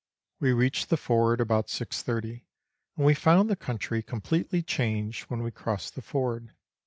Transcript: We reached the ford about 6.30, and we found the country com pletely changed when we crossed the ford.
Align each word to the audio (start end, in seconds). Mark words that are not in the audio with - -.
We 0.39 0.51
reached 0.51 0.89
the 0.89 0.97
ford 0.97 1.39
about 1.39 1.67
6.30, 1.67 2.41
and 2.97 3.05
we 3.05 3.13
found 3.13 3.51
the 3.51 3.55
country 3.55 4.01
com 4.01 4.21
pletely 4.21 4.65
changed 4.65 5.25
when 5.29 5.43
we 5.43 5.51
crossed 5.51 5.93
the 5.93 6.01
ford. 6.01 6.55